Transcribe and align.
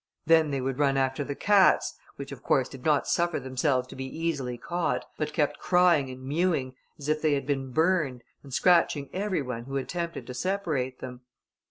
Then 0.25 0.49
they 0.49 0.61
would 0.61 0.79
run 0.79 0.97
after 0.97 1.23
the 1.23 1.35
cats, 1.35 1.93
which, 2.15 2.31
of 2.31 2.41
course, 2.41 2.67
did 2.67 2.83
not 2.83 3.05
suffer 3.07 3.39
themselves 3.39 3.87
to 3.89 3.95
be 3.95 4.05
easily 4.05 4.57
caught, 4.57 5.05
but 5.15 5.31
kept 5.31 5.59
crying 5.59 6.09
and 6.09 6.23
mewing, 6.23 6.73
as 6.97 7.07
if 7.07 7.21
they 7.21 7.33
had 7.35 7.45
been 7.45 7.69
burned, 7.71 8.23
and 8.41 8.51
scratching 8.51 9.11
every 9.13 9.43
one 9.43 9.65
who 9.65 9.77
attempted 9.77 10.25
to 10.25 10.33
separate 10.33 11.01
them. 11.01 11.21